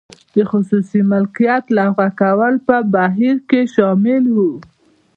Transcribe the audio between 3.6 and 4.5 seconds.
شامل و.